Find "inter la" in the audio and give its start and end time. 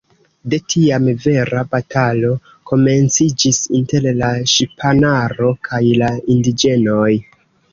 3.81-4.33